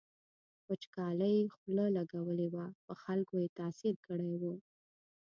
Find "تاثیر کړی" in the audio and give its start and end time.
3.59-4.33